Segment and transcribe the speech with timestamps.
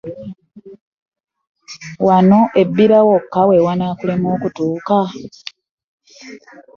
[2.07, 3.41] Wano e Bbira wokka
[3.75, 4.99] ne wakulema okutuuka?